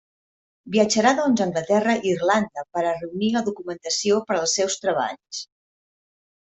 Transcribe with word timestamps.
Viatjarà 0.75 1.11
doncs 1.19 1.43
a 1.43 1.45
Anglaterra 1.49 1.95
i 1.99 2.01
Irlanda 2.13 2.65
per 2.79 2.85
a 2.93 2.97
reunir 3.03 3.31
la 3.37 3.47
documentació 3.51 4.19
per 4.31 4.39
als 4.41 4.59
seus 4.61 4.83
treballs. 4.87 5.49